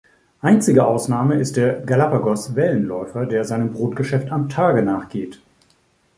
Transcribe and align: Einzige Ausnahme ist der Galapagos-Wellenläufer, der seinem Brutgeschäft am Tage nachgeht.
Einzige 0.41 0.87
Ausnahme 0.87 1.35
ist 1.35 1.57
der 1.57 1.81
Galapagos-Wellenläufer, 1.81 3.27
der 3.27 3.45
seinem 3.45 3.71
Brutgeschäft 3.71 4.31
am 4.31 4.49
Tage 4.49 4.81
nachgeht. 4.81 5.43